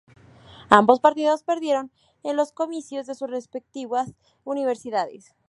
[0.71, 1.91] Ambos partidos perdieron
[2.23, 5.35] en los comicios de sus respectivas universidades.